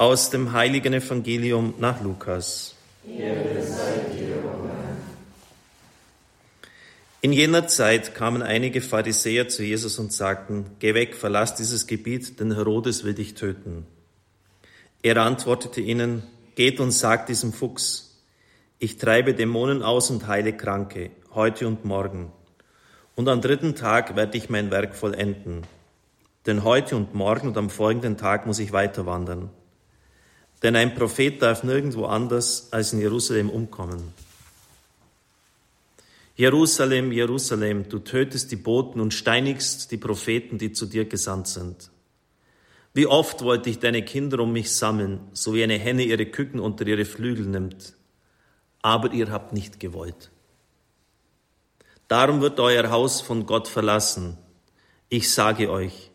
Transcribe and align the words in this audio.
Aus 0.00 0.30
dem 0.30 0.52
heiligen 0.54 0.94
Evangelium 0.94 1.74
nach 1.78 2.00
Lukas. 2.00 2.74
In 7.20 7.32
jener 7.34 7.66
Zeit 7.68 8.14
kamen 8.14 8.40
einige 8.40 8.80
Pharisäer 8.80 9.50
zu 9.50 9.62
Jesus 9.62 9.98
und 9.98 10.10
sagten, 10.10 10.64
Geh 10.78 10.94
weg, 10.94 11.14
verlass 11.14 11.54
dieses 11.54 11.86
Gebiet, 11.86 12.40
denn 12.40 12.54
Herodes 12.54 13.04
will 13.04 13.12
dich 13.12 13.34
töten. 13.34 13.84
Er 15.02 15.18
antwortete 15.18 15.82
ihnen, 15.82 16.22
Geht 16.54 16.80
und 16.80 16.92
sagt 16.92 17.28
diesem 17.28 17.52
Fuchs, 17.52 18.22
ich 18.78 18.96
treibe 18.96 19.34
Dämonen 19.34 19.82
aus 19.82 20.08
und 20.08 20.26
heile 20.26 20.56
Kranke, 20.56 21.10
heute 21.34 21.68
und 21.68 21.84
morgen. 21.84 22.32
Und 23.16 23.28
am 23.28 23.42
dritten 23.42 23.74
Tag 23.74 24.16
werde 24.16 24.38
ich 24.38 24.48
mein 24.48 24.70
Werk 24.70 24.94
vollenden. 24.94 25.66
Denn 26.46 26.64
heute 26.64 26.96
und 26.96 27.14
morgen 27.14 27.48
und 27.48 27.58
am 27.58 27.68
folgenden 27.68 28.16
Tag 28.16 28.46
muss 28.46 28.60
ich 28.60 28.72
weiter 28.72 29.04
wandern. 29.04 29.50
Denn 30.62 30.76
ein 30.76 30.94
Prophet 30.94 31.40
darf 31.40 31.62
nirgendwo 31.62 32.04
anders 32.04 32.68
als 32.70 32.92
in 32.92 33.00
Jerusalem 33.00 33.48
umkommen. 33.48 34.12
Jerusalem, 36.36 37.12
Jerusalem, 37.12 37.88
du 37.88 37.98
tötest 37.98 38.50
die 38.50 38.56
Boten 38.56 39.00
und 39.00 39.12
steinigst 39.12 39.90
die 39.90 39.98
Propheten, 39.98 40.58
die 40.58 40.72
zu 40.72 40.86
dir 40.86 41.04
gesandt 41.04 41.48
sind. 41.48 41.90
Wie 42.92 43.06
oft 43.06 43.42
wollte 43.42 43.70
ich 43.70 43.78
deine 43.78 44.04
Kinder 44.04 44.40
um 44.40 44.52
mich 44.52 44.74
sammeln, 44.74 45.20
so 45.32 45.54
wie 45.54 45.62
eine 45.62 45.78
Henne 45.78 46.02
ihre 46.02 46.26
Küken 46.26 46.58
unter 46.58 46.86
ihre 46.86 47.04
Flügel 47.04 47.46
nimmt. 47.46 47.94
Aber 48.82 49.12
ihr 49.12 49.30
habt 49.30 49.52
nicht 49.52 49.80
gewollt. 49.80 50.30
Darum 52.08 52.40
wird 52.40 52.58
euer 52.58 52.90
Haus 52.90 53.20
von 53.20 53.46
Gott 53.46 53.68
verlassen. 53.68 54.36
Ich 55.08 55.30
sage 55.30 55.70
euch, 55.70 56.10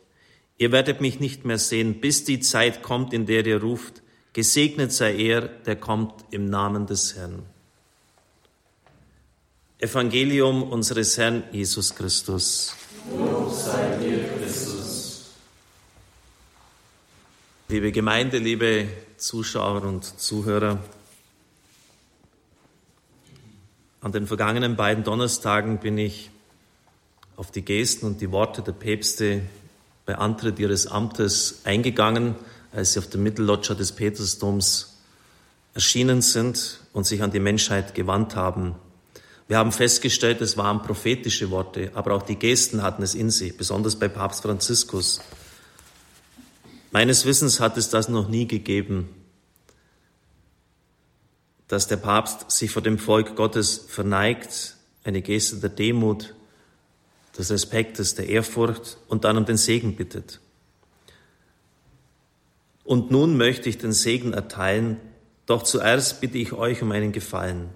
ihr 0.57 0.71
werdet 0.71 0.99
mich 0.99 1.19
nicht 1.19 1.45
mehr 1.45 1.57
sehen, 1.57 2.01
bis 2.01 2.25
die 2.25 2.39
Zeit 2.39 2.81
kommt, 2.81 3.13
in 3.13 3.25
der 3.25 3.45
ihr 3.45 3.61
ruft, 3.61 4.01
Gesegnet 4.35 4.91
sei 4.91 5.15
er, 5.15 5.47
der 5.47 5.77
kommt 5.77 6.13
im 6.29 6.49
Namen 6.49 6.87
des 6.87 7.15
Herrn. 7.15 7.43
Evangelium 9.79 10.61
unseres 10.61 11.17
Herrn 11.17 11.45
Jesus 11.53 11.95
Christus. 11.95 12.75
Lob 13.17 13.49
sei 13.53 13.95
dir, 13.95 14.27
Christus. 14.37 15.31
Liebe 17.69 17.93
Gemeinde, 17.93 18.39
liebe 18.39 18.89
Zuschauer 19.15 19.83
und 19.83 20.03
Zuhörer, 20.03 20.83
an 24.01 24.11
den 24.11 24.27
vergangenen 24.27 24.75
beiden 24.75 25.05
Donnerstagen 25.05 25.77
bin 25.77 25.97
ich 25.97 26.29
auf 27.37 27.51
die 27.51 27.63
Gesten 27.63 28.05
und 28.05 28.19
die 28.19 28.33
Worte 28.33 28.61
der 28.61 28.73
Päpste 28.73 29.43
bei 30.05 30.15
Antritt 30.17 30.59
ihres 30.59 30.87
Amtes 30.87 31.61
eingegangen 31.63 32.35
als 32.75 32.93
sie 32.93 32.99
auf 32.99 33.07
der 33.07 33.19
Mittelloggia 33.19 33.75
des 33.75 33.93
Petersdoms 33.93 34.97
erschienen 35.73 36.21
sind 36.21 36.79
und 36.93 37.05
sich 37.05 37.21
an 37.21 37.31
die 37.31 37.39
Menschheit 37.39 37.95
gewandt 37.95 38.35
haben. 38.35 38.75
Wir 39.47 39.57
haben 39.57 39.71
festgestellt, 39.71 40.41
es 40.41 40.57
waren 40.57 40.81
prophetische 40.81 41.51
Worte, 41.51 41.91
aber 41.93 42.13
auch 42.13 42.23
die 42.23 42.37
Gesten 42.37 42.81
hatten 42.81 43.03
es 43.03 43.13
in 43.13 43.29
sich, 43.29 43.55
besonders 43.57 43.95
bei 43.97 44.07
Papst 44.07 44.41
Franziskus. 44.41 45.21
Meines 46.91 47.25
Wissens 47.25 47.59
hat 47.59 47.77
es 47.77 47.89
das 47.89 48.09
noch 48.09 48.27
nie 48.27 48.47
gegeben, 48.47 49.09
dass 51.67 51.87
der 51.87 51.97
Papst 51.97 52.49
sich 52.51 52.71
vor 52.71 52.81
dem 52.81 52.97
Volk 52.97 53.35
Gottes 53.35 53.85
verneigt, 53.87 54.75
eine 55.03 55.21
Geste 55.21 55.57
der 55.57 55.69
Demut, 55.69 56.33
des 57.37 57.51
Respektes, 57.51 58.15
der 58.15 58.29
Ehrfurcht 58.29 58.97
und 59.07 59.25
dann 59.25 59.37
um 59.37 59.45
den 59.45 59.57
Segen 59.57 59.95
bittet. 59.95 60.39
Und 62.85 63.09
nun 63.11 63.35
möchte 63.35 63.67
ich 63.67 63.79
den 63.79 63.91
Segen 63.91 64.31
erteilen, 64.31 65.01
doch 65.47 65.63
zuerst 65.63 66.21
bitte 66.21 66.37
ich 66.37 66.53
euch 66.53 66.81
um 66.81 66.91
einen 66.91 67.11
Gefallen. 67.11 67.69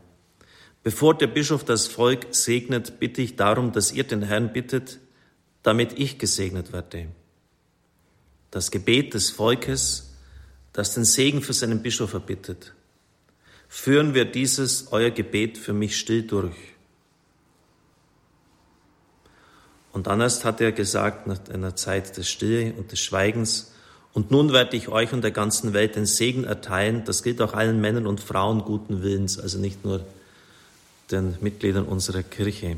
Bevor 0.83 1.17
der 1.17 1.27
Bischof 1.27 1.65
das 1.65 1.88
Volk 1.88 2.27
segnet, 2.31 2.99
bitte 2.99 3.21
ich 3.21 3.35
darum, 3.35 3.71
dass 3.71 3.92
ihr 3.92 4.05
den 4.05 4.21
Herrn 4.21 4.53
bittet, 4.53 4.99
damit 5.64 5.99
ich 5.99 6.20
gesegnet 6.20 6.71
werde. 6.71 7.08
Das 8.52 8.71
Gebet 8.71 9.14
des 9.14 9.31
Volkes, 9.31 10.14
das 10.73 10.93
den 10.93 11.03
Segen 11.05 11.41
für 11.41 11.53
seinen 11.53 11.81
Bischof 11.81 12.14
erbittet. 12.14 12.73
Führen 13.67 14.14
wir 14.14 14.26
dieses, 14.26 14.91
euer 14.91 15.11
Gebet, 15.11 15.58
für 15.58 15.73
mich 15.73 15.99
still 15.99 16.23
durch. 16.23 16.55
Und 19.91 20.08
dann 20.08 20.21
erst 20.21 20.45
hat 20.45 20.61
er 20.61 20.71
gesagt, 20.71 21.27
nach 21.27 21.39
einer 21.49 21.76
Zeit 21.76 22.15
des 22.15 22.30
Stille 22.30 22.73
und 22.73 22.91
des 22.91 22.99
Schweigens, 22.99 23.73
und 24.14 24.31
nun 24.31 24.52
werde 24.52 24.75
ich 24.75 24.89
euch 24.89 25.14
und 25.14 25.21
der 25.21 25.31
ganzen 25.31 25.73
Welt 25.73 25.95
den 25.95 26.05
Segen 26.05 26.43
erteilen. 26.43 27.03
Das 27.05 27.23
gilt 27.23 27.42
auch 27.42 27.53
allen 27.53 27.80
Männern 27.80 28.08
und 28.08 28.20
Frauen 28.20 28.61
guten 28.61 29.03
Willens, 29.03 29.39
also 29.39 29.59
nicht 29.59 29.86
nur 29.86 30.05
den 31.11 31.37
Mitgliedern 31.42 31.86
unserer 31.86 32.23
Kirche. 32.23 32.77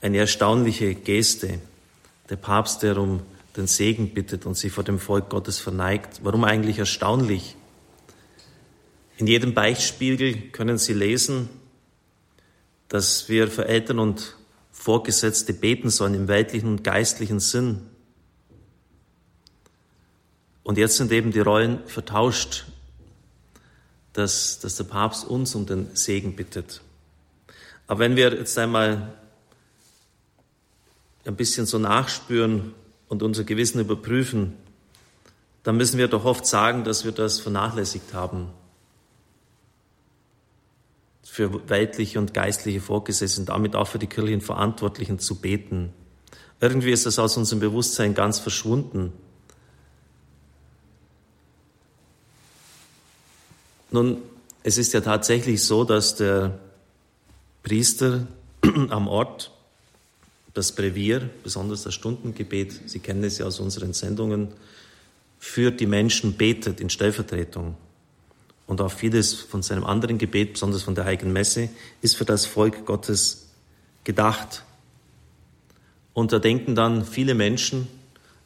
Eine 0.00 0.18
erstaunliche 0.18 0.94
Geste. 0.94 1.60
Der 2.30 2.36
Papst, 2.36 2.82
der 2.82 2.96
um 2.98 3.22
den 3.56 3.66
Segen 3.66 4.12
bittet 4.12 4.46
und 4.46 4.56
sich 4.56 4.72
vor 4.72 4.84
dem 4.84 4.98
Volk 4.98 5.28
Gottes 5.30 5.58
verneigt. 5.58 6.20
Warum 6.22 6.44
eigentlich 6.44 6.78
erstaunlich? 6.78 7.56
In 9.16 9.26
jedem 9.26 9.54
Beichtspiegel 9.54 10.50
können 10.52 10.78
Sie 10.78 10.92
lesen, 10.92 11.48
dass 12.88 13.28
wir 13.28 13.48
für 13.48 13.66
Eltern 13.66 13.98
und 13.98 14.35
Vorgesetzte 14.86 15.52
beten 15.52 15.90
sollen 15.90 16.14
im 16.14 16.28
weltlichen 16.28 16.68
und 16.68 16.84
geistlichen 16.84 17.40
Sinn. 17.40 17.80
Und 20.62 20.78
jetzt 20.78 20.96
sind 20.96 21.10
eben 21.10 21.32
die 21.32 21.40
Rollen 21.40 21.80
vertauscht, 21.88 22.66
dass, 24.12 24.60
dass 24.60 24.76
der 24.76 24.84
Papst 24.84 25.26
uns 25.26 25.56
um 25.56 25.66
den 25.66 25.88
Segen 25.96 26.36
bittet. 26.36 26.82
Aber 27.88 27.98
wenn 27.98 28.14
wir 28.14 28.32
jetzt 28.32 28.56
einmal 28.58 29.12
ein 31.24 31.34
bisschen 31.34 31.66
so 31.66 31.80
nachspüren 31.80 32.72
und 33.08 33.24
unser 33.24 33.42
Gewissen 33.42 33.80
überprüfen, 33.80 34.52
dann 35.64 35.76
müssen 35.76 35.98
wir 35.98 36.06
doch 36.06 36.24
oft 36.24 36.46
sagen, 36.46 36.84
dass 36.84 37.04
wir 37.04 37.10
das 37.10 37.40
vernachlässigt 37.40 38.14
haben 38.14 38.52
für 41.28 41.68
weltliche 41.68 42.18
und 42.18 42.32
geistliche 42.32 42.80
Vorgesetzte 42.80 43.40
und 43.40 43.48
damit 43.48 43.74
auch 43.74 43.88
für 43.88 43.98
die 43.98 44.06
kirchlichen 44.06 44.40
Verantwortlichen 44.40 45.18
zu 45.18 45.34
beten. 45.36 45.92
Irgendwie 46.60 46.92
ist 46.92 47.04
das 47.04 47.18
aus 47.18 47.36
unserem 47.36 47.60
Bewusstsein 47.60 48.14
ganz 48.14 48.38
verschwunden. 48.38 49.12
Nun, 53.90 54.22
es 54.62 54.78
ist 54.78 54.94
ja 54.94 55.00
tatsächlich 55.00 55.62
so, 55.62 55.84
dass 55.84 56.16
der 56.16 56.58
Priester 57.62 58.26
am 58.90 59.08
Ort 59.08 59.52
das 60.54 60.72
Brevier, 60.72 61.28
besonders 61.42 61.82
das 61.82 61.94
Stundengebet, 61.94 62.88
Sie 62.88 63.00
kennen 63.00 63.24
es 63.24 63.38
ja 63.38 63.46
aus 63.46 63.60
unseren 63.60 63.92
Sendungen, 63.92 64.48
für 65.38 65.70
die 65.70 65.86
Menschen 65.86 66.36
betet 66.36 66.80
in 66.80 66.88
Stellvertretung 66.88 67.76
und 68.66 68.80
auch 68.80 68.90
vieles 68.90 69.34
von 69.34 69.62
seinem 69.62 69.84
anderen 69.84 70.18
Gebet, 70.18 70.54
besonders 70.54 70.82
von 70.82 70.94
der 70.94 71.04
Heiligen 71.04 71.32
Messe, 71.32 71.68
ist 72.02 72.16
für 72.16 72.24
das 72.24 72.46
Volk 72.46 72.84
Gottes 72.84 73.48
gedacht. 74.04 74.64
Und 76.12 76.32
da 76.32 76.38
denken 76.38 76.74
dann 76.74 77.04
viele 77.04 77.34
Menschen, 77.34 77.88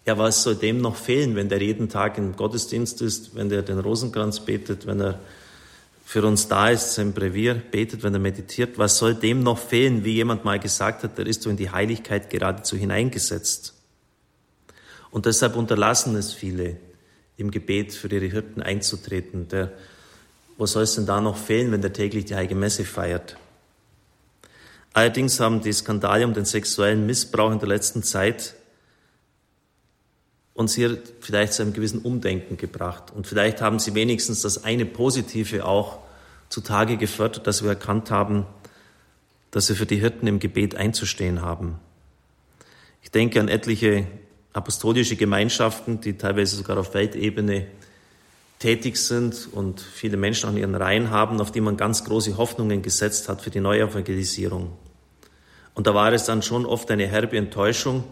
ja, 0.07 0.19
was 0.19 0.43
soll 0.43 0.57
dem 0.57 0.81
noch 0.81 0.97
fehlen, 0.97 1.37
wenn 1.37 1.49
der 1.49 1.63
jeden 1.63 1.89
Tag 1.89 2.19
im 2.19 2.37
Gottesdienst 2.37 3.03
ist, 3.03 3.35
wenn 3.35 3.49
der 3.49 3.63
den 3.63 3.79
Rosenkranz 3.79 4.41
betet, 4.41 4.87
wenn 4.87 5.01
er 5.01 5.21
für 6.05 6.27
uns 6.27 6.49
da 6.49 6.71
ist, 6.71 6.95
sein 6.95 7.13
Brevier 7.13 7.55
betet, 7.55 8.03
wenn 8.03 8.13
er 8.13 8.19
meditiert, 8.19 8.79
was 8.79 8.99
soll 8.99 9.15
dem 9.15 9.45
noch 9.45 9.59
fehlen, 9.59 10.05
wie 10.05 10.15
jemand 10.15 10.45
mal 10.45 10.59
gesagt 10.59 11.05
hat, 11.05 11.17
der 11.17 11.27
ist 11.27 11.43
so 11.43 11.51
in 11.51 11.57
die 11.57 11.71
Heiligkeit 11.71 12.31
geradezu 12.31 12.77
hineingesetzt. 12.77 13.75
Und 15.13 15.27
deshalb 15.27 15.55
unterlassen 15.55 16.17
es 16.17 16.33
viele, 16.33 16.79
im 17.37 17.51
Gebet 17.51 17.95
für 17.95 18.09
ihre 18.09 18.27
Hirten 18.27 18.61
einzutreten. 18.61 19.49
Der 19.49 19.73
wo 20.61 20.67
soll 20.67 20.83
es 20.83 20.95
denn 20.95 21.07
da 21.07 21.23
noch 21.23 21.39
fehlen, 21.39 21.73
wenn 21.73 21.81
der 21.81 21.95
täglich 21.95 22.27
die 22.27 22.35
Heilige 22.35 22.55
Messe 22.55 22.85
feiert? 22.85 23.39
Allerdings 24.93 25.41
haben 25.41 25.63
die 25.63 25.73
Skandale 25.73 26.27
um 26.27 26.35
den 26.35 26.45
sexuellen 26.45 27.07
Missbrauch 27.07 27.51
in 27.51 27.61
der 27.61 27.69
letzten 27.69 28.03
Zeit 28.03 28.55
uns 30.53 30.75
hier 30.75 30.99
vielleicht 31.21 31.55
zu 31.55 31.63
einem 31.63 31.73
gewissen 31.73 32.03
Umdenken 32.03 32.59
gebracht. 32.59 33.11
Und 33.11 33.27
vielleicht 33.27 33.63
haben 33.63 33.79
sie 33.79 33.95
wenigstens 33.95 34.43
das 34.43 34.63
eine 34.63 34.85
Positive 34.85 35.65
auch 35.65 36.01
zutage 36.51 36.99
gefördert, 36.99 37.47
dass 37.47 37.63
wir 37.63 37.71
erkannt 37.71 38.11
haben, 38.11 38.45
dass 39.53 39.71
wir 39.71 39.77
für 39.77 39.87
die 39.87 39.97
Hirten 39.97 40.27
im 40.27 40.41
Gebet 40.41 40.75
einzustehen 40.75 41.41
haben. 41.41 41.79
Ich 43.03 43.11
denke 43.11 43.41
an 43.41 43.49
etliche 43.49 44.07
apostolische 44.53 45.17
Gemeinschaften, 45.17 46.03
die 46.03 46.19
teilweise 46.19 46.57
sogar 46.57 46.77
auf 46.77 46.93
Weltebene 46.93 47.67
tätig 48.61 48.99
sind 48.99 49.49
und 49.51 49.81
viele 49.81 50.17
Menschen 50.17 50.49
an 50.49 50.57
ihren 50.57 50.75
Reihen 50.75 51.11
haben, 51.11 51.41
auf 51.41 51.51
die 51.51 51.63
man 51.63 51.77
ganz 51.77 52.05
große 52.05 52.37
Hoffnungen 52.37 52.83
gesetzt 52.83 53.29
hat 53.29 53.43
für 53.43 53.51
die 53.51 53.59
Neuevangelisierung. 53.59 54.71
Und 55.75 55.87
da 55.87 55.95
war 55.95 56.13
es 56.13 56.25
dann 56.25 56.43
schon 56.43 56.67
oft 56.67 56.91
eine 56.91 57.07
herbe 57.07 57.39
Enttäuschung 57.39 58.05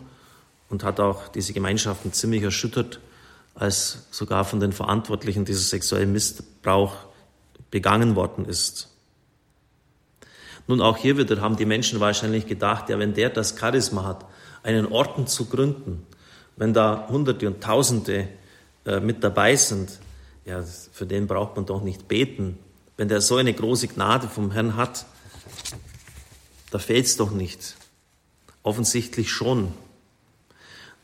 und 0.71 0.85
hat 0.85 1.01
auch 1.01 1.29
diese 1.29 1.53
Gemeinschaften 1.53 2.13
ziemlich 2.13 2.43
erschüttert, 2.43 2.99
als 3.55 4.07
sogar 4.11 4.45
von 4.45 4.59
den 4.59 4.73
Verantwortlichen 4.73 5.45
dieser 5.45 5.61
sexuellen 5.61 6.13
Missbrauch 6.13 6.95
begangen 7.71 8.17
worden 8.17 8.47
ist. 8.47 8.89
Nun, 10.67 10.81
auch 10.81 10.97
hier 10.97 11.19
wieder 11.19 11.41
haben 11.43 11.57
die 11.57 11.67
Menschen 11.67 12.01
wahrscheinlich 12.01 12.47
gedacht, 12.47 12.89
ja, 12.89 12.99
wenn 12.99 13.13
der 13.13 13.31
das 13.31 13.59
Charisma 13.59 14.05
hat, 14.05 14.25
einen 14.63 14.87
Orden 14.87 15.27
zu 15.27 15.47
gründen, 15.47 16.07
wenn 16.57 16.73
da 16.73 17.07
Hunderte 17.11 17.47
und 17.47 17.63
Tausende 17.63 18.29
äh, 18.87 19.01
mit 19.01 19.23
dabei 19.23 19.57
sind, 19.57 19.99
ja, 20.49 20.65
für 20.65 21.07
den 21.07 21.27
braucht 21.27 21.57
man 21.57 21.67
doch 21.67 21.83
nicht 21.83 22.09
beten. 22.09 22.59
Wenn 22.97 23.09
der 23.09 23.21
so 23.21 23.37
eine 23.37 23.53
große 23.53 23.89
Gnade 23.89 24.29
vom 24.29 24.51
Herrn 24.51 24.77
hat, 24.77 25.05
da 26.71 26.79
fehlt 26.79 27.05
es 27.05 27.17
doch 27.17 27.31
nicht. 27.31 27.77
Offensichtlich 28.63 29.31
schon. 29.31 29.73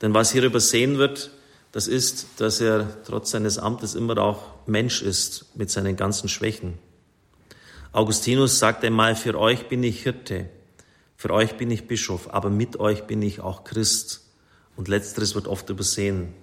Denn 0.01 0.15
was 0.15 0.33
hier 0.33 0.45
übersehen 0.45 0.97
wird, 0.97 1.31
das 1.73 1.89
ist, 1.89 2.27
dass 2.39 2.61
er 2.61 3.03
trotz 3.05 3.33
seines 3.33 3.59
Amtes 3.59 3.95
immer 3.95 4.17
auch 4.19 4.43
Mensch 4.67 5.03
ist 5.03 5.47
mit 5.55 5.71
seinen 5.71 5.97
ganzen 5.97 6.29
Schwächen. 6.29 6.79
Augustinus 7.93 8.59
sagt 8.59 8.83
einmal, 8.83 9.15
für 9.15 9.39
euch 9.39 9.69
bin 9.69 9.83
ich 9.83 10.03
Hirte, 10.03 10.49
für 11.17 11.31
euch 11.31 11.57
bin 11.57 11.71
ich 11.71 11.87
Bischof, 11.87 12.33
aber 12.33 12.49
mit 12.49 12.81
euch 12.81 13.05
bin 13.05 13.23
ich 13.23 13.41
auch 13.41 13.65
Christ. 13.65 14.23
Und 14.77 14.89
letzteres 14.89 15.35
wird 15.35 15.47
oft 15.47 15.69
übersehen. 15.71 16.35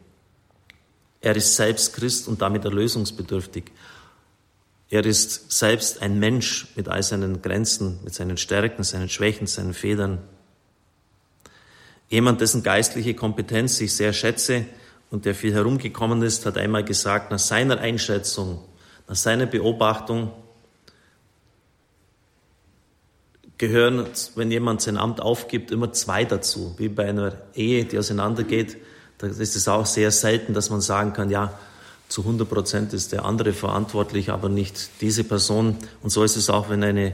Er 1.22 1.36
ist 1.36 1.56
selbst 1.56 1.94
Christ 1.94 2.28
und 2.28 2.42
damit 2.42 2.66
erlösungsbedürftig. 2.66 3.66
Er 4.90 5.06
ist 5.06 5.52
selbst 5.52 6.02
ein 6.02 6.20
Mensch 6.20 6.68
mit 6.76 6.90
all 6.90 7.04
seinen 7.04 7.42
Grenzen, 7.42 8.00
mit 8.04 8.14
seinen 8.14 8.38
Stärken, 8.38 8.84
seinen 8.84 9.08
Schwächen, 9.08 9.48
seinen 9.48 9.74
Fehlern. 9.74 10.20
Jemand, 12.10 12.42
dessen 12.42 12.64
geistliche 12.64 13.14
Kompetenz 13.14 13.80
ich 13.80 13.96
sehr 13.96 14.12
schätze, 14.12 14.66
und 15.12 15.26
der 15.26 15.36
viel 15.36 15.54
herumgekommen 15.54 16.24
ist, 16.24 16.46
hat 16.46 16.58
einmal 16.58 16.86
gesagt, 16.86 17.32
nach 17.32 17.40
seiner 17.40 17.80
Einschätzung, 17.80 18.64
nach 19.08 19.16
seiner 19.16 19.46
Beobachtung 19.46 20.32
gehören, 23.58 24.08
wenn 24.36 24.50
jemand 24.50 24.82
sein 24.82 24.98
Amt 24.98 25.22
aufgibt, 25.22 25.70
immer 25.70 25.92
zwei 25.92 26.24
dazu. 26.24 26.74
Wie 26.78 26.88
bei 26.88 27.08
einer 27.08 27.34
Ehe, 27.54 27.84
die 27.84 28.00
auseinandergeht, 28.00 28.78
da 29.22 29.28
ist 29.28 29.56
es 29.56 29.68
auch 29.68 29.86
sehr 29.86 30.10
selten, 30.10 30.54
dass 30.54 30.72
man 30.72 30.82
sagen 30.82 31.14
kann, 31.14 31.30
ja, 31.30 31.54
zu 32.10 32.22
100 32.22 32.50
Prozent 32.50 32.94
ist 32.94 33.12
der 33.12 33.24
andere 33.24 33.54
verantwortlich, 33.54 34.32
aber 34.32 34.50
nicht 34.50 34.90
diese 35.00 35.24
Person. 35.24 35.78
Und 36.02 36.10
so 36.10 36.24
ist 36.24 36.36
es 36.36 36.50
auch, 36.50 36.70
wenn 36.70 36.84
eine, 36.84 37.14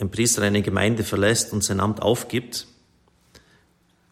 ein 0.00 0.10
Priester 0.10 0.42
eine 0.42 0.62
Gemeinde 0.62 1.04
verlässt 1.04 1.52
und 1.52 1.62
sein 1.62 1.78
Amt 1.78 2.00
aufgibt. 2.00 2.66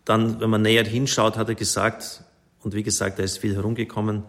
Dann, 0.05 0.39
wenn 0.41 0.51
man 0.51 0.63
näher 0.63 0.85
hinschaut, 0.85 1.37
hat 1.37 1.49
er 1.49 1.55
gesagt, 1.55 2.23
und 2.63 2.75
wie 2.75 2.83
gesagt, 2.83 3.19
er 3.19 3.25
ist 3.25 3.39
viel 3.39 3.55
herumgekommen, 3.55 4.23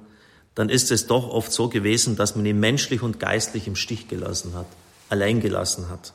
dann 0.55 0.69
ist 0.69 0.89
es 0.89 1.05
doch 1.05 1.27
oft 1.27 1.51
so 1.51 1.67
gewesen, 1.67 2.15
dass 2.15 2.35
man 2.35 2.45
ihn 2.45 2.59
menschlich 2.59 3.01
und 3.01 3.19
geistlich 3.19 3.67
im 3.67 3.75
Stich 3.75 4.07
gelassen 4.07 4.53
hat, 4.55 4.67
allein 5.09 5.41
gelassen 5.41 5.89
hat. 5.89 6.13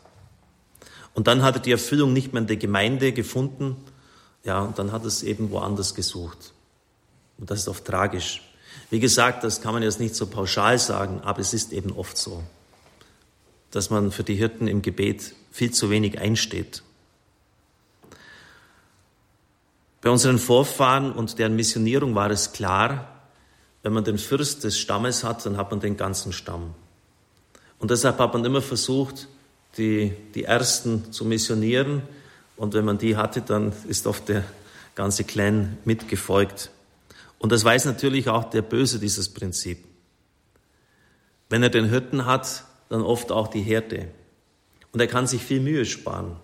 Und 1.14 1.26
dann 1.26 1.42
hat 1.42 1.56
er 1.56 1.60
die 1.60 1.72
Erfüllung 1.72 2.12
nicht 2.12 2.32
mehr 2.32 2.40
in 2.42 2.48
der 2.48 2.56
Gemeinde 2.56 3.12
gefunden, 3.12 3.76
ja, 4.44 4.60
und 4.60 4.78
dann 4.78 4.92
hat 4.92 5.04
es 5.04 5.22
eben 5.22 5.50
woanders 5.50 5.94
gesucht. 5.94 6.52
Und 7.38 7.50
das 7.50 7.60
ist 7.60 7.68
oft 7.68 7.84
tragisch. 7.84 8.42
Wie 8.90 9.00
gesagt, 9.00 9.44
das 9.44 9.60
kann 9.60 9.74
man 9.74 9.82
jetzt 9.82 10.00
nicht 10.00 10.14
so 10.14 10.26
pauschal 10.26 10.78
sagen, 10.78 11.20
aber 11.22 11.40
es 11.40 11.52
ist 11.52 11.72
eben 11.72 11.92
oft 11.92 12.16
so, 12.16 12.42
dass 13.70 13.90
man 13.90 14.10
für 14.10 14.24
die 14.24 14.34
Hirten 14.34 14.66
im 14.66 14.82
Gebet 14.82 15.34
viel 15.50 15.70
zu 15.72 15.90
wenig 15.90 16.18
einsteht. 16.18 16.82
Bei 20.00 20.10
unseren 20.10 20.38
Vorfahren 20.38 21.12
und 21.12 21.38
deren 21.38 21.56
Missionierung 21.56 22.14
war 22.14 22.30
es 22.30 22.52
klar, 22.52 23.08
wenn 23.82 23.92
man 23.92 24.04
den 24.04 24.18
Fürst 24.18 24.64
des 24.64 24.78
Stammes 24.78 25.24
hat, 25.24 25.44
dann 25.44 25.56
hat 25.56 25.70
man 25.70 25.80
den 25.80 25.96
ganzen 25.96 26.32
Stamm. 26.32 26.74
Und 27.78 27.90
deshalb 27.90 28.18
hat 28.18 28.32
man 28.32 28.44
immer 28.44 28.62
versucht, 28.62 29.28
die, 29.76 30.12
die 30.34 30.44
Ersten 30.44 31.12
zu 31.12 31.24
missionieren. 31.24 32.02
Und 32.58 32.74
wenn 32.74 32.84
man 32.84 32.98
die 32.98 33.16
hatte, 33.16 33.40
dann 33.40 33.72
ist 33.86 34.06
oft 34.06 34.28
der 34.28 34.44
ganze 34.96 35.22
Clan 35.22 35.78
mitgefolgt. 35.84 36.70
Und 37.38 37.52
das 37.52 37.64
weiß 37.64 37.84
natürlich 37.84 38.28
auch 38.28 38.50
der 38.50 38.62
Böse, 38.62 38.98
dieses 38.98 39.32
Prinzip. 39.32 39.78
Wenn 41.48 41.62
er 41.62 41.70
den 41.70 41.88
Hirten 41.88 42.26
hat, 42.26 42.64
dann 42.88 43.02
oft 43.02 43.30
auch 43.30 43.46
die 43.46 43.62
Herde. 43.62 44.08
Und 44.92 45.00
er 45.00 45.06
kann 45.06 45.28
sich 45.28 45.42
viel 45.42 45.60
Mühe 45.60 45.84
sparen. 45.84 46.36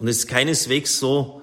Und 0.00 0.08
es 0.08 0.18
ist 0.18 0.28
keineswegs 0.28 0.98
so, 0.98 1.42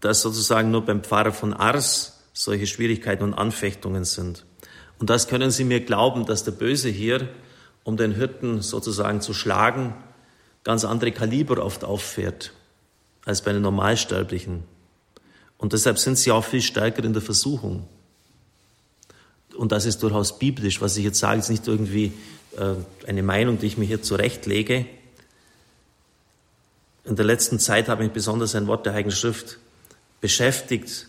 dass 0.00 0.22
sozusagen 0.22 0.70
nur 0.70 0.86
beim 0.86 1.04
Pfarrer 1.04 1.32
von 1.32 1.52
Ars 1.52 2.20
solche 2.32 2.66
Schwierigkeiten 2.66 3.24
und 3.24 3.34
Anfechtungen 3.34 4.04
sind. 4.04 4.46
Und 4.98 5.10
das 5.10 5.28
können 5.28 5.50
Sie 5.50 5.64
mir 5.64 5.80
glauben, 5.80 6.24
dass 6.24 6.44
der 6.44 6.52
Böse 6.52 6.88
hier, 6.88 7.28
um 7.84 7.98
den 7.98 8.12
Hirten 8.12 8.62
sozusagen 8.62 9.20
zu 9.20 9.34
schlagen, 9.34 9.94
ganz 10.64 10.84
andere 10.84 11.12
Kaliber 11.12 11.64
oft 11.64 11.84
auffährt 11.84 12.52
als 13.24 13.42
bei 13.42 13.52
den 13.52 13.62
Normalsterblichen. 13.62 14.64
Und 15.58 15.72
deshalb 15.72 15.98
sind 15.98 16.18
sie 16.18 16.32
auch 16.32 16.44
viel 16.44 16.62
stärker 16.62 17.04
in 17.04 17.12
der 17.12 17.22
Versuchung. 17.22 17.88
Und 19.56 19.72
das 19.72 19.84
ist 19.84 20.02
durchaus 20.02 20.38
biblisch. 20.38 20.80
Was 20.80 20.96
ich 20.96 21.04
jetzt 21.04 21.18
sage, 21.18 21.38
ist 21.38 21.50
nicht 21.50 21.68
irgendwie 21.68 22.12
äh, 22.56 22.74
eine 23.06 23.22
Meinung, 23.22 23.58
die 23.58 23.66
ich 23.66 23.78
mir 23.78 23.84
hier 23.84 24.02
zurechtlege. 24.02 24.86
In 27.04 27.16
der 27.16 27.24
letzten 27.24 27.58
Zeit 27.58 27.88
habe 27.88 28.04
ich 28.04 28.10
besonders 28.10 28.54
ein 28.54 28.66
Wort 28.66 28.86
der 28.86 28.92
Heiligen 28.94 29.10
Schrift 29.10 29.58
beschäftigt, 30.20 31.08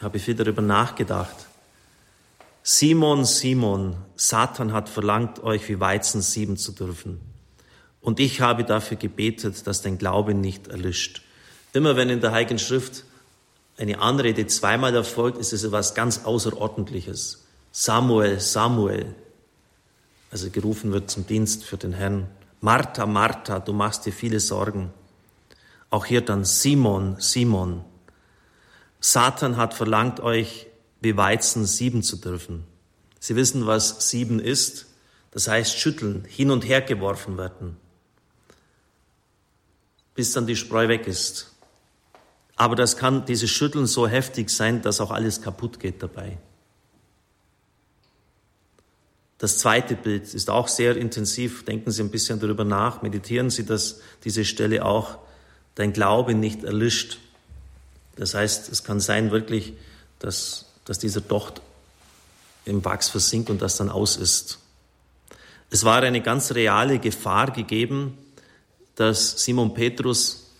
habe 0.00 0.18
ich 0.18 0.24
viel 0.24 0.34
darüber 0.34 0.62
nachgedacht. 0.62 1.34
Simon, 2.62 3.24
Simon, 3.24 3.96
Satan 4.14 4.72
hat 4.72 4.88
verlangt, 4.88 5.42
euch 5.42 5.68
wie 5.68 5.80
Weizen 5.80 6.22
sieben 6.22 6.56
zu 6.56 6.72
dürfen. 6.72 7.31
Und 8.02 8.20
ich 8.20 8.40
habe 8.40 8.64
dafür 8.64 8.96
gebetet, 8.96 9.66
dass 9.66 9.80
dein 9.80 9.96
Glaube 9.96 10.34
nicht 10.34 10.68
erlischt. 10.68 11.22
Immer 11.72 11.96
wenn 11.96 12.10
in 12.10 12.20
der 12.20 12.32
Heiligen 12.32 12.58
Schrift 12.58 13.04
eine 13.78 14.00
Anrede 14.00 14.46
zweimal 14.46 14.94
erfolgt, 14.94 15.38
ist 15.38 15.52
es 15.52 15.64
etwas 15.64 15.94
ganz 15.94 16.24
Außerordentliches. 16.24 17.44
Samuel, 17.70 18.38
Samuel, 18.38 19.14
also 20.30 20.50
gerufen 20.50 20.92
wird 20.92 21.10
zum 21.10 21.26
Dienst 21.26 21.64
für 21.64 21.78
den 21.78 21.94
Herrn. 21.94 22.28
Martha, 22.60 23.06
Martha, 23.06 23.60
du 23.60 23.72
machst 23.72 24.04
dir 24.04 24.12
viele 24.12 24.40
Sorgen. 24.40 24.92
Auch 25.88 26.04
hier 26.04 26.20
dann 26.20 26.44
Simon, 26.44 27.16
Simon, 27.18 27.84
Satan 29.04 29.56
hat 29.56 29.74
verlangt, 29.74 30.20
euch 30.20 30.68
wie 31.00 31.16
Weizen 31.16 31.66
sieben 31.66 32.04
zu 32.04 32.16
dürfen. 32.16 32.64
Sie 33.18 33.34
wissen, 33.34 33.66
was 33.66 34.08
sieben 34.08 34.38
ist. 34.38 34.86
Das 35.32 35.48
heißt 35.48 35.76
schütteln, 35.76 36.24
hin 36.28 36.50
und 36.50 36.64
her 36.66 36.82
geworfen 36.82 37.36
werden, 37.36 37.76
bis 40.14 40.32
dann 40.32 40.46
die 40.46 40.56
Spreu 40.56 40.88
weg 40.88 41.06
ist. 41.06 41.52
Aber 42.56 42.76
das 42.76 42.96
kann, 42.96 43.24
dieses 43.24 43.50
Schütteln 43.50 43.86
so 43.86 44.06
heftig 44.06 44.50
sein, 44.50 44.82
dass 44.82 45.00
auch 45.00 45.10
alles 45.10 45.42
kaputt 45.42 45.80
geht 45.80 46.02
dabei. 46.02 46.38
Das 49.38 49.58
zweite 49.58 49.96
Bild 49.96 50.34
ist 50.34 50.50
auch 50.50 50.68
sehr 50.68 50.96
intensiv. 50.96 51.64
Denken 51.64 51.90
Sie 51.90 52.02
ein 52.02 52.10
bisschen 52.10 52.38
darüber 52.38 52.64
nach. 52.64 53.02
Meditieren 53.02 53.50
Sie, 53.50 53.66
dass 53.66 54.00
diese 54.22 54.44
Stelle 54.44 54.84
auch 54.84 55.18
dein 55.74 55.92
Glaube 55.92 56.34
nicht 56.34 56.62
erlischt. 56.62 57.18
Das 58.14 58.34
heißt, 58.34 58.70
es 58.70 58.84
kann 58.84 59.00
sein 59.00 59.32
wirklich, 59.32 59.72
dass, 60.20 60.66
dass 60.84 61.00
dieser 61.00 61.22
Docht 61.22 61.60
im 62.64 62.84
Wachs 62.84 63.08
versinkt 63.08 63.50
und 63.50 63.60
das 63.60 63.76
dann 63.76 63.88
aus 63.88 64.16
ist. 64.16 64.58
Es 65.70 65.84
war 65.84 66.02
eine 66.02 66.20
ganz 66.20 66.52
reale 66.52 66.98
Gefahr 66.98 67.50
gegeben, 67.50 68.16
dass 68.96 69.42
Simon 69.42 69.74
Petrus 69.74 70.50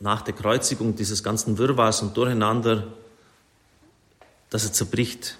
nach 0.00 0.22
der 0.22 0.34
Kreuzigung 0.34 0.96
dieses 0.96 1.22
ganzen 1.22 1.58
Wirrwarrs 1.58 2.02
und 2.02 2.16
Durcheinander, 2.16 2.86
dass 4.50 4.64
er 4.64 4.72
zerbricht. 4.72 5.38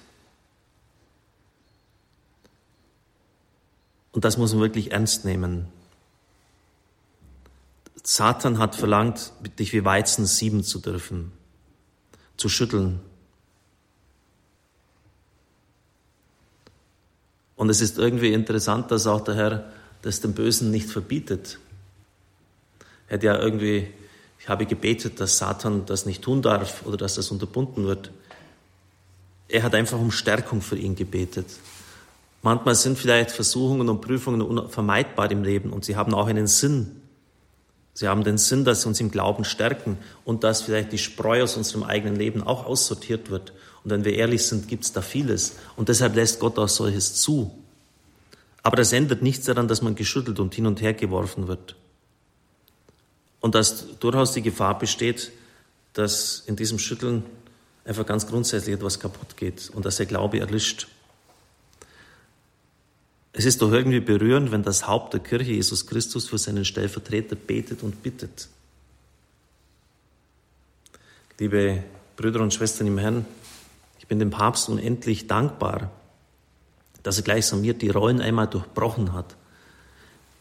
Und 4.12 4.24
das 4.24 4.38
muss 4.38 4.52
man 4.52 4.62
wirklich 4.62 4.92
ernst 4.92 5.24
nehmen. 5.24 5.66
Satan 8.02 8.58
hat 8.58 8.74
verlangt, 8.74 9.32
dich 9.58 9.72
wie 9.72 9.84
Weizen 9.84 10.26
sieben 10.26 10.62
zu 10.62 10.78
dürfen, 10.78 11.32
zu 12.36 12.48
schütteln. 12.48 13.00
Und 17.56 17.70
es 17.70 17.80
ist 17.80 17.98
irgendwie 17.98 18.32
interessant, 18.32 18.90
dass 18.90 19.06
auch 19.06 19.22
der 19.22 19.34
Herr 19.36 19.72
das 20.04 20.20
dem 20.20 20.34
Bösen 20.34 20.70
nicht 20.70 20.88
verbietet. 20.88 21.58
Er 23.08 23.14
hat 23.14 23.22
ja 23.22 23.38
irgendwie, 23.38 23.88
ich 24.38 24.48
habe 24.48 24.66
gebetet, 24.66 25.18
dass 25.18 25.38
Satan 25.38 25.86
das 25.86 26.04
nicht 26.04 26.22
tun 26.22 26.42
darf 26.42 26.84
oder 26.84 26.98
dass 26.98 27.14
das 27.14 27.30
unterbunden 27.30 27.86
wird. 27.86 28.10
Er 29.48 29.62
hat 29.62 29.74
einfach 29.74 29.98
um 29.98 30.10
Stärkung 30.10 30.60
für 30.60 30.76
ihn 30.76 30.94
gebetet. 30.94 31.46
Manchmal 32.42 32.74
sind 32.74 32.98
vielleicht 32.98 33.30
Versuchungen 33.30 33.88
und 33.88 34.02
Prüfungen 34.02 34.42
unvermeidbar 34.42 35.30
im 35.30 35.42
Leben 35.42 35.70
und 35.70 35.86
sie 35.86 35.96
haben 35.96 36.12
auch 36.12 36.26
einen 36.26 36.46
Sinn. 36.46 37.00
Sie 37.94 38.06
haben 38.06 38.24
den 38.24 38.36
Sinn, 38.36 38.64
dass 38.64 38.82
sie 38.82 38.88
uns 38.88 39.00
im 39.00 39.10
Glauben 39.10 39.44
stärken 39.44 39.96
und 40.24 40.44
dass 40.44 40.62
vielleicht 40.62 40.92
die 40.92 40.98
Spreu 40.98 41.42
aus 41.42 41.56
unserem 41.56 41.84
eigenen 41.84 42.16
Leben 42.16 42.42
auch 42.42 42.66
aussortiert 42.66 43.30
wird. 43.30 43.54
Und 43.82 43.90
wenn 43.90 44.04
wir 44.04 44.14
ehrlich 44.14 44.44
sind, 44.46 44.68
gibt 44.68 44.84
es 44.84 44.92
da 44.92 45.00
vieles. 45.00 45.54
Und 45.76 45.88
deshalb 45.88 46.14
lässt 46.14 46.40
Gott 46.40 46.58
auch 46.58 46.68
solches 46.68 47.14
zu. 47.14 47.63
Aber 48.64 48.76
das 48.76 48.92
ändert 48.92 49.22
nichts 49.22 49.44
daran, 49.44 49.68
dass 49.68 49.82
man 49.82 49.94
geschüttelt 49.94 50.40
und 50.40 50.54
hin 50.54 50.66
und 50.66 50.80
her 50.80 50.94
geworfen 50.94 51.46
wird. 51.46 51.76
Und 53.40 53.54
dass 53.54 53.98
durchaus 54.00 54.32
die 54.32 54.40
Gefahr 54.40 54.78
besteht, 54.78 55.30
dass 55.92 56.42
in 56.46 56.56
diesem 56.56 56.78
Schütteln 56.78 57.24
einfach 57.84 58.06
ganz 58.06 58.26
grundsätzlich 58.26 58.74
etwas 58.74 58.98
kaputt 58.98 59.36
geht 59.36 59.68
und 59.68 59.84
dass 59.84 59.96
der 59.96 60.06
Glaube 60.06 60.40
erlischt. 60.40 60.88
Es 63.34 63.44
ist 63.44 63.60
doch 63.60 63.70
irgendwie 63.70 64.00
berührend, 64.00 64.50
wenn 64.50 64.62
das 64.62 64.88
Haupt 64.88 65.12
der 65.12 65.20
Kirche, 65.20 65.52
Jesus 65.52 65.86
Christus, 65.86 66.28
für 66.28 66.38
seinen 66.38 66.64
Stellvertreter 66.64 67.36
betet 67.36 67.82
und 67.82 68.02
bittet. 68.02 68.48
Liebe 71.38 71.84
Brüder 72.16 72.40
und 72.40 72.54
Schwestern 72.54 72.86
im 72.86 72.96
Herrn, 72.96 73.26
ich 73.98 74.06
bin 74.06 74.18
dem 74.18 74.30
Papst 74.30 74.70
unendlich 74.70 75.26
dankbar, 75.26 75.90
dass 77.04 77.18
er 77.18 77.22
gleichsam 77.22 77.60
mir 77.60 77.74
die 77.74 77.90
Rollen 77.90 78.20
einmal 78.20 78.48
durchbrochen 78.48 79.12
hat. 79.12 79.36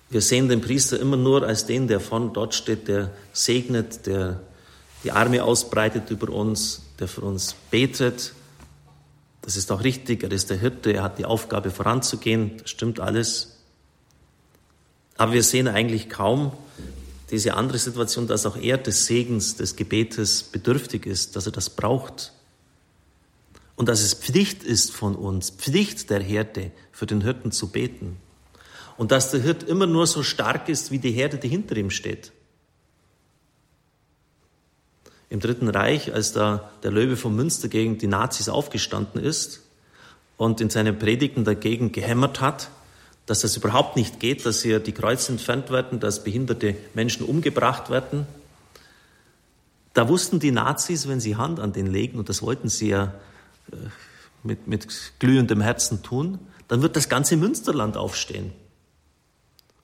Wir 0.09 0.21
sehen 0.21 0.49
den 0.49 0.61
Priester 0.61 0.99
immer 0.99 1.17
nur 1.17 1.43
als 1.43 1.67
den, 1.67 1.87
der 1.87 1.99
von 1.99 2.33
dort 2.33 2.55
steht, 2.55 2.87
der 2.87 3.11
segnet, 3.31 4.07
der 4.07 4.39
die 5.03 5.11
Arme 5.11 5.43
ausbreitet 5.43 6.09
über 6.09 6.29
uns, 6.33 6.81
der 6.99 7.07
für 7.07 7.21
uns 7.21 7.55
betet, 7.69 8.33
das 9.43 9.57
ist 9.57 9.71
auch 9.73 9.83
richtig, 9.83 10.23
er 10.23 10.31
ist 10.31 10.49
der 10.49 10.57
Hirte, 10.57 10.93
er 10.93 11.03
hat 11.03 11.19
die 11.19 11.25
Aufgabe 11.25 11.69
voranzugehen, 11.69 12.57
das 12.57 12.69
stimmt 12.69 13.01
alles. 13.01 13.57
Aber 15.17 15.33
wir 15.33 15.43
sehen 15.43 15.67
eigentlich 15.67 16.09
kaum 16.09 16.53
diese 17.29 17.55
andere 17.55 17.77
Situation, 17.77 18.25
dass 18.25 18.45
auch 18.45 18.55
er 18.55 18.77
des 18.77 19.05
Segens, 19.05 19.57
des 19.57 19.75
Gebetes 19.75 20.43
bedürftig 20.43 21.05
ist, 21.05 21.35
dass 21.35 21.45
er 21.45 21.51
das 21.51 21.69
braucht. 21.69 22.31
Und 23.75 23.89
dass 23.89 24.01
es 24.01 24.13
Pflicht 24.13 24.63
ist 24.63 24.91
von 24.91 25.15
uns, 25.15 25.49
Pflicht 25.49 26.09
der 26.09 26.21
Herde, 26.21 26.71
für 26.91 27.05
den 27.05 27.21
Hirten 27.21 27.51
zu 27.51 27.69
beten. 27.69 28.17
Und 28.97 29.11
dass 29.11 29.31
der 29.31 29.41
Hirt 29.41 29.63
immer 29.63 29.87
nur 29.87 30.05
so 30.05 30.21
stark 30.21 30.69
ist, 30.69 30.91
wie 30.91 30.99
die 30.99 31.11
Herde, 31.11 31.37
die 31.37 31.47
hinter 31.47 31.75
ihm 31.75 31.89
steht 31.89 32.31
im 35.33 35.39
Dritten 35.39 35.67
Reich, 35.67 36.13
als 36.13 36.31
da 36.31 36.69
der 36.83 36.91
Löwe 36.91 37.17
von 37.17 37.35
Münster 37.35 37.67
gegen 37.67 37.97
die 37.97 38.05
Nazis 38.05 38.49
aufgestanden 38.49 39.19
ist 39.19 39.61
und 40.37 40.61
in 40.61 40.69
seinen 40.69 40.99
Predigten 40.99 41.43
dagegen 41.43 41.91
gehämmert 41.91 42.39
hat, 42.39 42.69
dass 43.25 43.41
das 43.41 43.57
überhaupt 43.57 43.95
nicht 43.95 44.19
geht, 44.19 44.45
dass 44.45 44.61
hier 44.61 44.79
die 44.79 44.91
Kreuze 44.91 45.31
entfernt 45.31 45.71
werden, 45.71 45.99
dass 45.99 46.23
behinderte 46.23 46.75
Menschen 46.93 47.25
umgebracht 47.25 47.89
werden. 47.89 48.27
Da 49.95 50.07
wussten 50.07 50.39
die 50.39 50.51
Nazis, 50.51 51.07
wenn 51.07 51.19
sie 51.19 51.35
Hand 51.35 51.59
an 51.59 51.73
den 51.73 51.87
legen, 51.87 52.19
und 52.19 52.29
das 52.29 52.43
wollten 52.43 52.69
sie 52.69 52.89
ja 52.89 53.15
mit, 54.43 54.67
mit 54.67 54.87
glühendem 55.19 55.61
Herzen 55.61 56.03
tun, 56.03 56.39
dann 56.67 56.81
wird 56.81 56.95
das 56.95 57.09
ganze 57.09 57.37
Münsterland 57.37 57.97
aufstehen. 57.97 58.51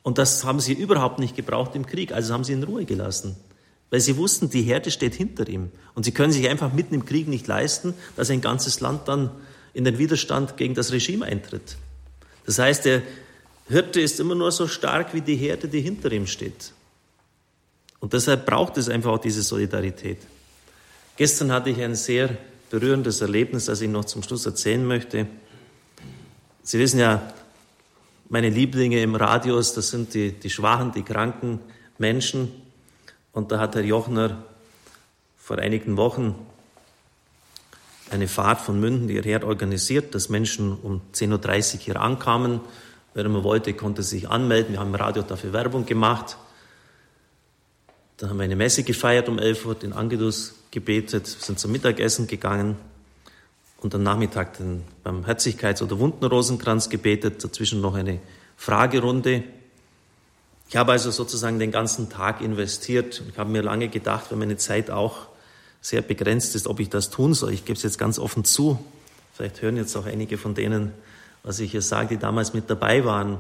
Und 0.02 0.18
das 0.18 0.44
haben 0.44 0.60
sie 0.60 0.74
überhaupt 0.74 1.20
nicht 1.20 1.36
gebraucht 1.36 1.76
im 1.76 1.86
Krieg, 1.86 2.12
also 2.12 2.34
haben 2.34 2.44
sie 2.44 2.54
in 2.54 2.64
Ruhe 2.64 2.86
gelassen 2.86 3.36
weil 3.90 4.00
sie 4.00 4.18
wussten, 4.18 4.50
die 4.50 4.62
Herde 4.62 4.92
steht 4.92 5.16
hinter 5.16 5.48
ihm. 5.48 5.72
Und 5.96 6.04
sie 6.04 6.12
können 6.12 6.32
sich 6.32 6.48
einfach 6.48 6.74
mitten 6.74 6.96
im 6.96 7.06
Krieg 7.06 7.28
nicht 7.28 7.48
leisten, 7.48 7.94
dass 8.16 8.30
ein 8.30 8.42
ganzes 8.42 8.80
Land 8.82 9.08
dann 9.08 9.32
in 9.74 9.84
den 9.84 9.98
Widerstand 9.98 10.58
gegen 10.58 10.76
das 10.76 10.92
Regime 10.92 11.26
eintritt. 11.26 11.78
Das 12.46 12.60
heißt, 12.60 12.86
der 12.86 13.02
Hirte 13.68 14.02
ist 14.02 14.20
immer 14.20 14.36
nur 14.36 14.52
so 14.52 14.68
stark 14.68 15.14
wie 15.14 15.22
die 15.22 15.36
Herde, 15.36 15.68
die 15.68 15.82
hinter 15.82 16.12
ihm 16.12 16.28
steht. 16.28 16.74
Und 18.00 18.14
deshalb 18.14 18.46
braucht 18.46 18.78
es 18.78 18.90
einfach 18.90 19.12
auch 19.12 19.20
diese 19.20 19.42
Solidarität. 19.42 20.20
Gestern 21.18 21.52
hatte 21.52 21.70
ich 21.70 21.82
ein 21.82 21.96
sehr 21.96 22.38
berührendes 22.70 23.22
Erlebnis, 23.22 23.66
das 23.66 23.82
ich 23.82 23.90
noch 23.90 24.06
zum 24.06 24.24
Schluss 24.24 24.46
erzählen 24.46 24.86
möchte. 24.86 25.28
Sie 26.64 26.80
wissen 26.80 27.00
ja, 27.00 27.34
meine 28.30 28.50
Lieblinge 28.50 29.02
im 29.02 29.16
Radius, 29.16 29.74
das 29.74 29.90
sind 29.90 30.14
die, 30.14 30.32
die 30.34 30.50
schwachen, 30.50 30.92
die 30.92 31.04
kranken 31.04 31.60
Menschen. 31.98 32.52
Und 33.34 33.52
da 33.52 33.60
hat 33.60 33.76
Herr 33.76 33.84
Jochner 33.84 34.44
vor 35.38 35.58
einigen 35.58 35.98
Wochen 35.98 36.36
eine 38.12 38.28
Fahrt 38.28 38.62
von 38.62 38.80
Münden 38.80 39.10
hierher 39.10 39.46
organisiert, 39.46 40.14
dass 40.16 40.30
Menschen 40.30 40.78
um 40.78 41.02
10.30 41.14 41.74
Uhr 41.76 41.80
hier 41.80 42.02
ankamen. 42.02 42.60
Wer 43.14 43.26
immer 43.26 43.44
wollte, 43.44 43.74
konnte 43.74 44.04
sich 44.04 44.30
anmelden. 44.30 44.74
Wir 44.74 44.80
haben 44.80 44.90
im 44.90 44.96
Radio 44.96 45.24
dafür 45.24 45.54
Werbung 45.54 45.86
gemacht. 45.86 46.38
Dann 48.18 48.30
haben 48.30 48.38
wir 48.38 48.44
eine 48.44 48.56
Messe 48.56 48.84
gefeiert 48.84 49.30
um 49.30 49.40
11 49.40 49.66
Uhr, 49.66 49.76
den 49.76 49.94
Angedus 49.94 50.59
gebetet, 50.72 51.28
sind 51.28 51.60
zum 51.60 51.72
Mittagessen 51.72 52.28
gegangen 52.28 52.78
und 53.82 53.96
am 53.96 54.04
Nachmittag 54.04 54.58
den, 54.58 54.84
beim 55.04 55.26
Herzlichkeits- 55.26 55.82
oder 55.82 56.00
Wundenrosenkranz 56.00 56.90
gebetet, 56.90 57.44
dazwischen 57.44 57.82
noch 57.82 57.96
eine 57.96 58.20
Fragerunde. 58.58 59.44
Ich 60.70 60.76
habe 60.76 60.92
also 60.92 61.12
sozusagen 61.12 61.60
den 61.60 61.72
ganzen 61.72 62.10
Tag 62.10 62.42
investiert. 62.42 63.24
Ich 63.30 63.38
habe 63.38 63.50
mir 63.50 63.64
lange 63.64 63.88
gedacht, 63.88 64.30
wenn 64.30 64.40
meine 64.40 64.58
Zeit 64.58 64.92
auch 64.92 65.28
sehr 65.82 66.02
begrenzt 66.02 66.56
ist, 66.56 66.68
ob 66.68 66.80
ich 66.80 66.90
das 66.90 67.10
tun 67.10 67.34
soll. 67.34 67.54
Ich 67.54 67.66
gebe 67.66 67.78
es 67.78 67.84
jetzt 67.84 67.98
ganz 67.98 68.20
offen 68.20 68.44
zu. 68.44 68.78
Vielleicht 69.34 69.62
hören 69.62 69.78
jetzt 69.78 69.96
auch 69.96 70.06
einige 70.06 70.38
von 70.38 70.54
denen, 70.54 70.92
was 71.44 71.60
ich 71.60 71.72
hier 71.72 71.82
sage, 71.82 72.10
die 72.10 72.18
damals 72.18 72.54
mit 72.54 72.70
dabei 72.70 73.06
waren. 73.06 73.40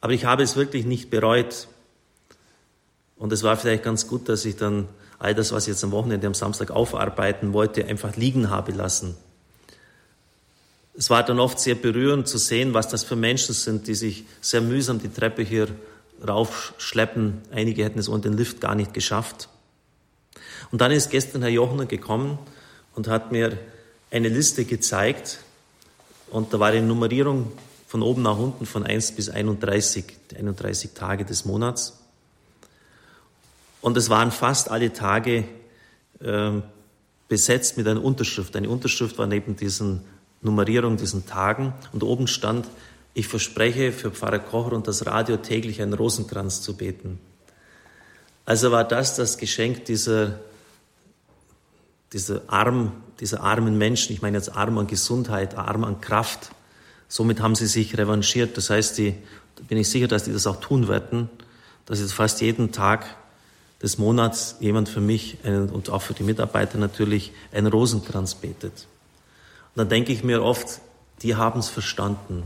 Aber 0.00 0.12
ich 0.12 0.24
habe 0.24 0.44
es 0.44 0.56
wirklich 0.56 0.86
nicht 0.86 1.10
bereut. 1.10 1.66
Und 3.16 3.32
es 3.32 3.42
war 3.42 3.56
vielleicht 3.56 3.82
ganz 3.82 4.06
gut, 4.06 4.28
dass 4.28 4.44
ich 4.44 4.56
dann 4.56 4.88
all 5.18 5.34
das, 5.34 5.52
was 5.52 5.64
ich 5.64 5.72
jetzt 5.72 5.84
am 5.84 5.92
Wochenende, 5.92 6.26
am 6.26 6.34
Samstag 6.34 6.70
aufarbeiten 6.70 7.52
wollte, 7.52 7.86
einfach 7.86 8.16
liegen 8.16 8.50
habe 8.50 8.72
lassen. 8.72 9.16
Es 10.98 11.10
war 11.10 11.22
dann 11.22 11.40
oft 11.40 11.60
sehr 11.60 11.74
berührend 11.74 12.26
zu 12.26 12.38
sehen, 12.38 12.72
was 12.72 12.88
das 12.88 13.04
für 13.04 13.16
Menschen 13.16 13.54
sind, 13.54 13.86
die 13.86 13.94
sich 13.94 14.24
sehr 14.40 14.62
mühsam 14.62 14.98
die 14.98 15.10
Treppe 15.10 15.42
hier 15.42 15.68
raufschleppen. 16.26 17.42
Einige 17.52 17.84
hätten 17.84 17.98
es 17.98 18.08
ohne 18.08 18.22
den 18.22 18.36
Lift 18.36 18.60
gar 18.60 18.74
nicht 18.74 18.94
geschafft. 18.94 19.48
Und 20.70 20.80
dann 20.80 20.90
ist 20.90 21.10
gestern 21.10 21.42
Herr 21.42 21.50
Jochner 21.50 21.86
gekommen 21.86 22.38
und 22.94 23.08
hat 23.08 23.30
mir 23.30 23.58
eine 24.10 24.28
Liste 24.28 24.64
gezeigt. 24.64 25.38
Und 26.30 26.54
da 26.54 26.60
war 26.60 26.72
die 26.72 26.80
Nummerierung 26.80 27.52
von 27.86 28.02
oben 28.02 28.22
nach 28.22 28.38
unten 28.38 28.66
von 28.66 28.84
1 28.84 29.12
bis 29.12 29.28
31, 29.28 30.04
die 30.30 30.36
31 30.36 30.92
Tage 30.94 31.24
des 31.24 31.44
Monats. 31.44 31.98
Und 33.80 33.96
es 33.96 34.10
waren 34.10 34.30
fast 34.30 34.70
alle 34.70 34.92
Tage 34.92 35.44
äh, 36.20 36.50
besetzt 37.28 37.76
mit 37.76 37.86
einer 37.86 38.02
Unterschrift. 38.02 38.56
Eine 38.56 38.68
Unterschrift 38.68 39.18
war 39.18 39.26
neben 39.26 39.56
diesen 39.56 40.02
Nummerierung, 40.42 40.96
diesen 40.96 41.26
Tagen. 41.26 41.74
Und 41.92 42.02
oben 42.02 42.26
stand 42.26 42.66
ich 43.16 43.28
verspreche 43.28 43.92
für 43.92 44.10
Pfarrer 44.10 44.40
Kocher 44.40 44.74
und 44.74 44.86
das 44.86 45.06
Radio 45.06 45.38
täglich 45.38 45.80
einen 45.80 45.94
Rosenkranz 45.94 46.60
zu 46.60 46.76
beten. 46.76 47.18
Also 48.44 48.70
war 48.72 48.84
das 48.84 49.16
das 49.16 49.38
Geschenk 49.38 49.86
dieser, 49.86 50.38
dieser, 52.12 52.42
arm, 52.46 52.92
dieser 53.18 53.40
armen 53.42 53.78
Menschen, 53.78 54.12
ich 54.12 54.20
meine 54.20 54.36
jetzt 54.36 54.54
arm 54.54 54.76
an 54.76 54.86
Gesundheit, 54.86 55.56
arm 55.56 55.84
an 55.84 56.02
Kraft. 56.02 56.50
Somit 57.08 57.40
haben 57.40 57.54
sie 57.54 57.66
sich 57.66 57.96
revanchiert. 57.96 58.54
Das 58.58 58.68
heißt, 58.68 58.98
die, 58.98 59.14
bin 59.66 59.78
ich 59.78 59.88
sicher, 59.88 60.08
dass 60.08 60.24
die 60.24 60.32
das 60.32 60.46
auch 60.46 60.60
tun 60.60 60.86
werden, 60.86 61.30
dass 61.86 62.00
jetzt 62.00 62.12
fast 62.12 62.42
jeden 62.42 62.70
Tag 62.70 63.06
des 63.82 63.98
Monats 63.98 64.56
jemand 64.60 64.88
für 64.88 65.00
mich 65.00 65.38
und 65.44 65.90
auch 65.90 66.02
für 66.02 66.14
die 66.14 66.22
Mitarbeiter 66.22 66.78
natürlich 66.78 67.32
einen 67.52 67.66
Rosenkranz 67.66 68.34
betet. 68.34 68.86
Und 69.74 69.80
dann 69.80 69.88
denke 69.88 70.12
ich 70.12 70.24
mir 70.24 70.42
oft, 70.42 70.80
die 71.22 71.36
haben 71.36 71.60
es 71.60 71.68
verstanden. 71.68 72.44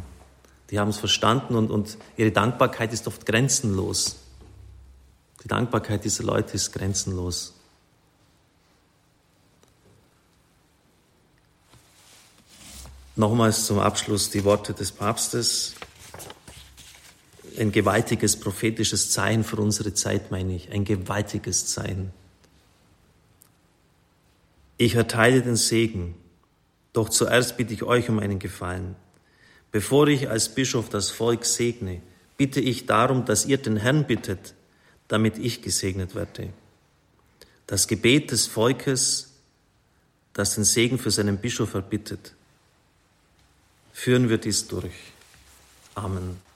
Die 0.71 0.79
haben 0.79 0.91
es 0.91 0.99
verstanden 0.99 1.57
und, 1.57 1.71
und 1.71 1.99
ihre 2.17 2.31
Dankbarkeit 2.31 2.93
ist 2.93 3.07
oft 3.07 3.27
grenzenlos. 3.27 4.17
Die 5.43 5.49
Dankbarkeit 5.49 6.05
dieser 6.05 6.25
Leute 6.25 6.55
ist 6.55 6.73
grenzenlos. 6.73 7.55
Nochmals 13.17 13.67
zum 13.67 13.79
Abschluss 13.79 14.31
die 14.31 14.45
Worte 14.45 14.73
des 14.73 14.93
Papstes. 14.93 15.75
Ein 17.59 17.73
gewaltiges 17.73 18.39
prophetisches 18.39 19.11
Zeichen 19.11 19.45
für 19.45 19.57
unsere 19.57 19.95
Zeit, 19.95 20.31
meine 20.31 20.55
ich. 20.55 20.71
Ein 20.71 20.85
gewaltiges 20.85 21.67
Zeichen. 21.67 22.13
Ich 24.77 24.95
erteile 24.95 25.43
den 25.43 25.57
Segen, 25.57 26.15
doch 26.93 27.09
zuerst 27.09 27.57
bitte 27.57 27.75
ich 27.75 27.83
euch 27.83 28.09
um 28.09 28.19
einen 28.19 28.39
Gefallen. 28.39 28.97
Bevor 29.73 30.09
ich 30.09 30.31
als 30.31 30.49
Bischof 30.49 30.89
das 30.89 31.11
Volk 31.11 31.45
segne, 31.45 32.01
bitte 32.37 32.61
ich 32.61 32.87
darum, 32.87 33.25
dass 33.25 33.45
ihr 33.45 33.59
den 33.59 33.77
Herrn 33.77 34.07
bittet, 34.07 34.55
damit 35.07 35.39
ich 35.39 35.61
gesegnet 35.61 36.15
werde. 36.15 36.53
Das 37.67 37.87
Gebet 37.87 38.31
des 38.31 38.47
Volkes, 38.47 39.35
das 40.33 40.55
den 40.55 40.65
Segen 40.65 40.99
für 40.99 41.11
seinen 41.11 41.37
Bischof 41.39 41.75
erbittet, 41.75 42.35
führen 43.93 44.29
wir 44.29 44.39
dies 44.39 44.67
durch. 44.67 44.95
Amen. 45.95 46.50